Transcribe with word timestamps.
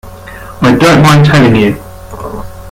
I 0.63 0.75
don't 0.79 1.03
mind 1.03 1.27
telling 1.27 1.55
you. 1.55 1.79